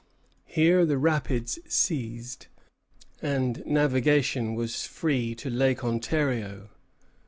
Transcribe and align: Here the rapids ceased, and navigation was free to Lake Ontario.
Here 0.47 0.83
the 0.83 0.97
rapids 0.97 1.59
ceased, 1.67 2.47
and 3.21 3.63
navigation 3.67 4.55
was 4.55 4.87
free 4.87 5.35
to 5.35 5.47
Lake 5.47 5.83
Ontario. 5.83 6.69